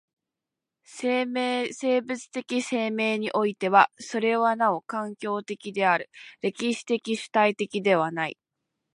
[0.83, 6.09] 生物的生命においてはそれはなお環境的である、
[6.41, 8.35] 歴史的主体的ではない。